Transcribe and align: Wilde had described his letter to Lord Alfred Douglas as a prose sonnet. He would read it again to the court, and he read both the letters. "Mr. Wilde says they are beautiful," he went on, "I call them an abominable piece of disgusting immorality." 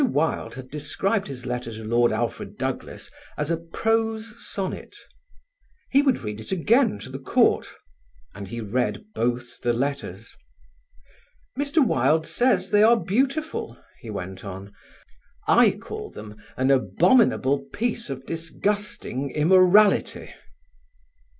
Wilde 0.03 0.55
had 0.55 0.71
described 0.71 1.27
his 1.27 1.45
letter 1.45 1.71
to 1.71 1.83
Lord 1.83 2.11
Alfred 2.11 2.57
Douglas 2.57 3.11
as 3.37 3.51
a 3.51 3.57
prose 3.57 4.33
sonnet. 4.47 4.95
He 5.91 6.01
would 6.01 6.21
read 6.23 6.39
it 6.39 6.51
again 6.51 6.97
to 7.01 7.09
the 7.11 7.19
court, 7.19 7.71
and 8.33 8.47
he 8.47 8.61
read 8.61 9.05
both 9.13 9.61
the 9.61 9.73
letters. 9.73 10.35
"Mr. 11.55 11.85
Wilde 11.85 12.25
says 12.25 12.71
they 12.71 12.81
are 12.81 12.99
beautiful," 12.99 13.77
he 13.99 14.09
went 14.09 14.43
on, 14.43 14.73
"I 15.47 15.69
call 15.69 16.09
them 16.09 16.41
an 16.57 16.71
abominable 16.71 17.65
piece 17.71 18.09
of 18.09 18.25
disgusting 18.25 19.29
immorality." 19.29 20.33